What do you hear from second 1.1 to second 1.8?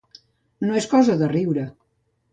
de riure.